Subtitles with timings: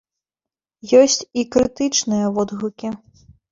[1.01, 2.87] Ёсць і крытычныя водгукі.